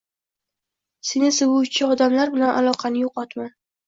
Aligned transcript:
Seni 1.09 1.29
sevuvchi 1.39 1.85
odamlar 1.91 2.31
bilan 2.37 2.55
aloqani 2.63 3.05
yo‘qotma. 3.05 3.47